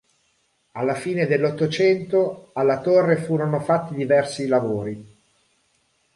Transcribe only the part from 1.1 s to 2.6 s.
dell'Ottocento